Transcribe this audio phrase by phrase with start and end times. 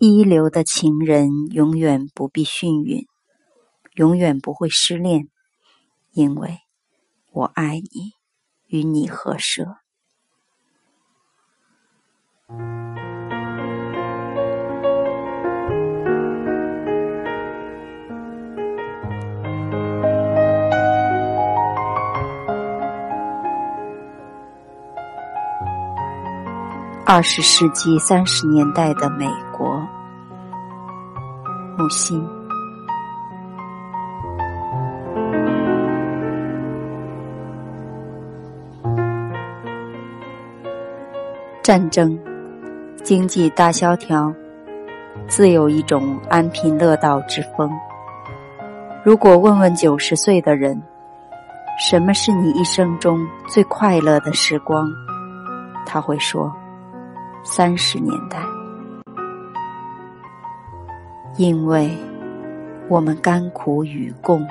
[0.00, 3.08] 一流的情人永远不必幸运，
[3.96, 5.28] 永远不会失恋，
[6.12, 6.60] 因为
[7.32, 8.12] 我爱你，
[8.68, 9.78] 与你合舍。
[27.04, 29.77] 二十世纪三十年代的美国，
[31.78, 32.26] 木心。
[41.62, 42.18] 战争、
[43.04, 44.34] 经济大萧条，
[45.28, 47.70] 自有一种安贫乐道之风。
[49.04, 50.82] 如果问问九十岁的人，
[51.78, 54.90] 什么是你一生中最快乐的时光，
[55.86, 56.52] 他会说。
[57.44, 58.38] 三十年代，
[61.38, 61.88] 因为
[62.88, 64.44] 我们甘苦与共。